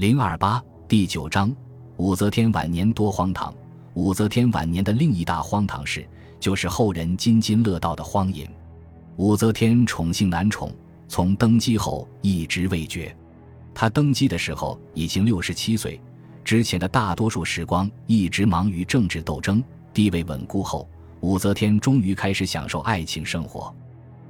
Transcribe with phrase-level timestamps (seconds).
[0.00, 1.54] 零二八第九章，
[1.98, 3.52] 武则天晚年多荒唐。
[3.92, 6.08] 武则天晚年的另一大荒唐事，
[6.40, 8.48] 就是后人津津乐道的荒淫。
[9.16, 10.72] 武则天宠幸男宠，
[11.06, 13.14] 从登基后一直未绝。
[13.74, 16.00] 她登基的时候已经六十七岁，
[16.42, 19.62] 之前的大多数时光一直忙于政治斗争。
[19.92, 20.88] 地位稳固后，
[21.20, 23.70] 武则天终于开始享受爱情生活。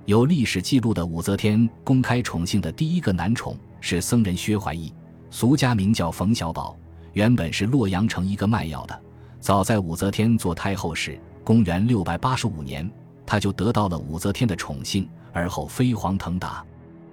[0.05, 4.93] 有历史记录的武则天公开宠幸的第一个男宠是僧人薛怀义，
[5.31, 6.77] 俗家名叫冯小宝，
[7.13, 9.01] 原本是洛阳城一个卖药的。
[9.39, 12.89] 早在武则天做太后时，公元六百八十五年，
[13.25, 16.65] 他就得到了武则天的宠幸，而后飞黄腾达。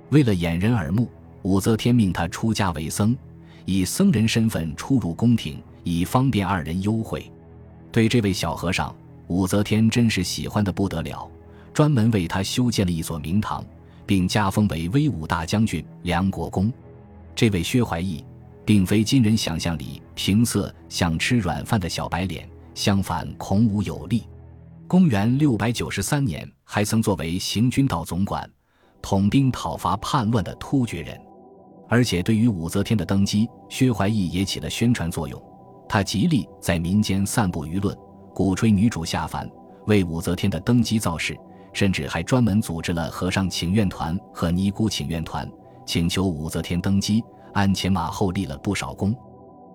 [0.09, 1.09] 为了掩人耳目，
[1.43, 3.15] 武则天命他出家为僧，
[3.65, 7.31] 以僧人身份出入宫廷，以方便二人幽会。
[7.91, 8.93] 对这位小和尚，
[9.27, 11.29] 武则天真是喜欢的不得了。
[11.73, 13.63] 专门为他修建了一所明堂，
[14.05, 16.73] 并加封为威武大将军、梁国公。
[17.37, 18.25] 这位薛怀义，
[18.65, 24.23] 并非今人想象里平色想吃软饭的小白脸，相反孔武有力。
[24.87, 28.49] 公元六百九十三年，还曾作为行军道总管，
[29.03, 31.15] 统兵讨伐叛乱的突厥人。
[31.87, 35.39] 而且对于武则天的登基，薛怀义也起了宣传作用。
[35.87, 37.95] 他极力在民间散布舆论，
[38.33, 39.47] 鼓吹女主下凡，
[39.85, 41.37] 为武则天的登基造势。
[41.71, 45.47] 甚至还专门组织了和尚请愿团和尼姑请愿团，
[45.87, 49.15] 请求武则天登基，鞍前马后立了不少功。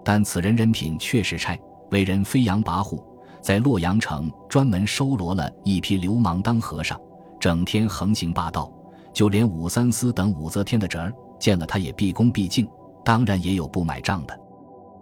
[0.04, 1.58] 但此人人品确实差，
[1.90, 3.02] 为人飞扬跋扈，
[3.40, 7.00] 在洛阳城专门收罗了一批流氓当和尚，
[7.40, 8.70] 整天横行霸道。
[9.12, 12.68] 就连武三思等武则天的侄儿见了他也毕恭毕敬，
[13.04, 14.38] 当然也有不买账的。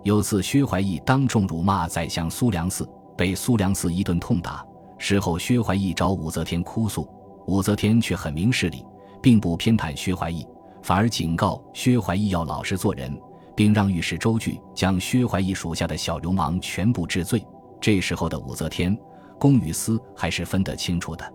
[0.03, 4.65] 有次薛怀义当众辱骂宰相苏良嗣，被苏良嗣一顿痛打。
[4.97, 7.09] 事后，薛怀义找武则天哭诉，
[7.47, 8.85] 武则天却很明事理，
[9.23, 10.47] 并不偏袒薛怀义，
[10.83, 13.17] 反而警告薛怀义要老实做人，
[13.55, 17.45] 并让御史周据将薛怀义属下的小流氓全部治罪。
[17.81, 18.97] 这时候的武则天，
[19.39, 21.33] 公与私还是分得清楚的。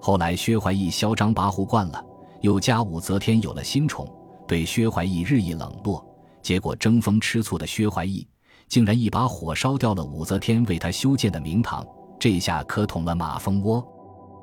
[0.00, 2.04] 后来，薛怀义嚣张跋扈惯了，
[2.40, 4.06] 又加武则天有了新宠，
[4.46, 6.04] 对薛怀义日益冷落，
[6.40, 8.26] 结果争风吃醋的薛怀义，
[8.68, 11.84] 竟然一把火烧掉了武则天为他修建的明堂。
[12.18, 13.86] 这下可捅了马蜂窝，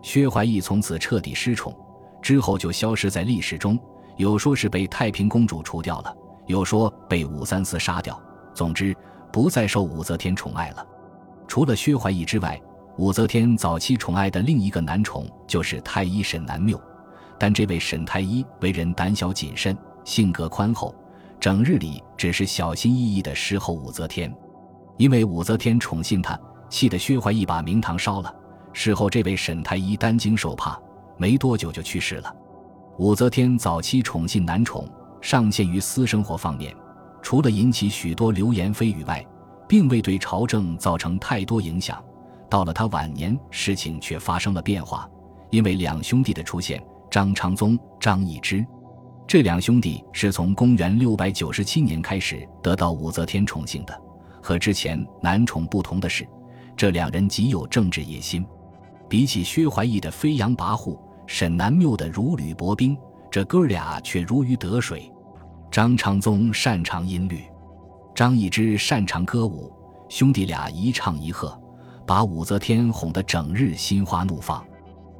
[0.01, 1.73] 薛怀义从此彻底失宠，
[2.21, 3.79] 之后就消失在历史中。
[4.17, 6.15] 有说是被太平公主除掉了，
[6.47, 8.19] 有说被武三思杀掉。
[8.53, 8.95] 总之，
[9.31, 10.85] 不再受武则天宠爱了。
[11.47, 12.59] 除了薛怀义之外，
[12.97, 16.79] 武则天早期宠爱的另一个男宠就是太医沈南缪。
[17.37, 20.95] 但这位沈太医为人胆小谨慎，性格宽厚，
[21.37, 24.33] 整日里只是小心翼翼地侍候武则天，
[24.97, 26.39] 因为武则天宠幸他。
[26.69, 28.33] 气得薛怀义把明堂烧了。
[28.71, 30.79] 事后，这位沈太医担惊受怕，
[31.17, 32.35] 没多久就去世了。
[32.97, 34.87] 武则天早期宠幸男宠，
[35.19, 36.73] 尚限于私生活方面，
[37.21, 39.25] 除了引起许多流言蜚语外，
[39.67, 42.01] 并未对朝政造成太多影响。
[42.49, 45.09] 到了他晚年，事情却发生了变化，
[45.49, 48.65] 因为两兄弟的出现——张昌宗、张易之。
[49.27, 54.01] 这两兄弟是从公元六百九十七年开始得到武则天宠幸的。
[54.41, 56.25] 和之前男宠不同的是。
[56.77, 58.45] 这两人极有政治野心，
[59.07, 60.97] 比起薛怀义的飞扬跋扈，
[61.27, 62.97] 沈南缪的如履薄冰，
[63.31, 65.11] 这哥俩却如鱼得水。
[65.71, 67.43] 张昌宗擅长音律，
[68.13, 69.73] 张易之擅长歌舞，
[70.07, 71.59] 兄弟俩一唱一和，
[72.05, 74.65] 把武则天哄得整日心花怒放。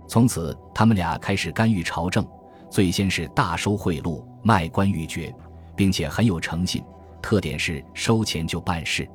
[0.08, 2.26] 从此，他们俩开始干预朝政，
[2.70, 5.34] 最先是大收贿赂、卖官鬻爵，
[5.76, 6.82] 并且很有诚信，
[7.22, 9.10] 特点是收钱就办事。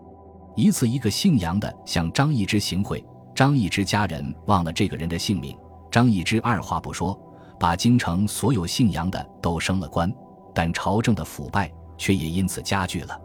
[0.57, 3.03] 一次，一个姓杨的向张易之行贿，
[3.35, 5.57] 张易之家人忘了这个人的姓名。
[5.91, 7.19] 张易之二话不说，
[7.59, 10.13] 把京城所有姓杨的都升了官，
[10.55, 13.21] 但朝政的腐败却也因此加剧了。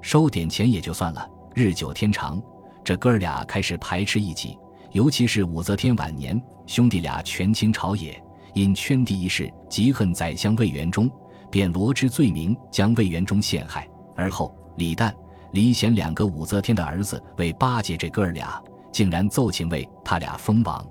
[0.00, 2.40] 收点钱也就算了，日久天长，
[2.84, 4.58] 这哥俩开始排斥异己。
[4.90, 11.10] 尤其是武则天晚年，兄弟俩权倾朝野，因圈地一事极恨宰相魏元忠，
[11.50, 13.88] 便罗织罪名将魏元忠陷害。
[14.14, 15.12] 而后李旦。
[15.52, 18.58] 李显两个武则天的儿子为巴结这哥儿俩，
[18.90, 20.82] 竟然奏请为他俩封王。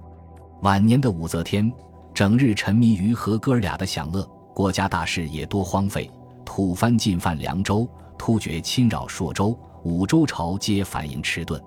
[0.61, 1.71] 晚年的武则天
[2.13, 4.23] 整日沉迷于和哥儿俩的享乐，
[4.53, 6.09] 国家大事也多荒废。
[6.45, 11.59] 吐蕃进犯凉州，突厥侵扰朔州，五州朝皆反应迟钝。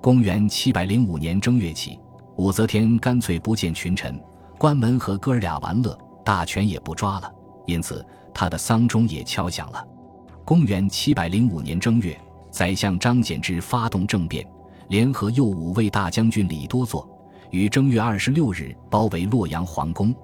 [0.00, 1.98] 公元七百零五年正月起，
[2.36, 4.20] 武则天干脆不见群臣，
[4.56, 7.32] 关门和哥儿俩玩乐，大权也不抓了。
[7.66, 9.84] 因此，他的丧钟也敲响了。
[10.44, 12.16] 公元七百零五年正月。
[12.50, 14.44] 宰相张柬之发动政变，
[14.88, 17.06] 联合右武卫大将军李多作，
[17.50, 20.14] 于正月二十六日包围洛阳皇宫，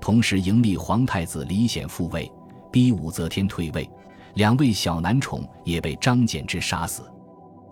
[0.00, 2.30] 同时迎立皇太子李显复位，
[2.70, 3.88] 逼武则天退位。
[4.34, 7.02] 两位小男宠也被张柬之杀死。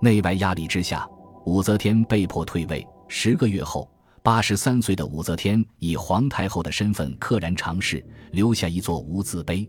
[0.00, 1.06] 内外压力之下，
[1.44, 2.86] 武则天被迫退位。
[3.08, 3.90] 十个月后，
[4.22, 9.68] 八十三岁的武则天以皇太后的身份溘然长逝，留下一座无字碑。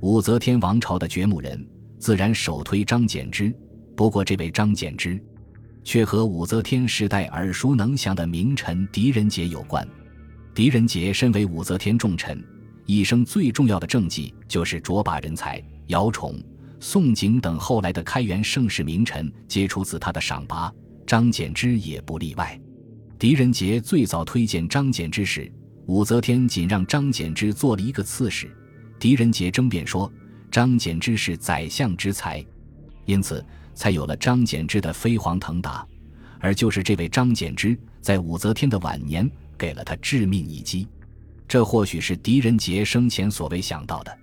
[0.00, 1.66] 武则天王朝的掘墓人，
[1.98, 3.52] 自然首推张柬之。
[3.96, 5.18] 不过，这位张柬之，
[5.86, 9.86] 却和武则天时代耳熟能详的名臣狄仁杰有关。
[10.52, 12.44] 狄仁杰身为武则天重臣，
[12.86, 15.62] 一生最重要的政绩就是卓拔人才。
[15.86, 16.42] 姚崇、
[16.80, 20.72] 宋璟等后来的开元盛世名臣皆出自他的赏拔，
[21.06, 22.60] 张柬之也不例外。
[23.16, 25.48] 狄仁杰最早推荐张柬之时，
[25.86, 28.50] 武则天仅让张柬之做了一个刺史。
[28.98, 30.12] 狄仁杰争辩说，
[30.50, 32.44] 张柬之是宰相之才，
[33.04, 33.44] 因此
[33.76, 35.86] 才有了张柬之的飞黄腾达。
[36.40, 40.88] 而就是这位张柬之，在武则天的晚年给了他致命一击，
[41.46, 44.18] 这或许是狄仁杰生前所未想到的。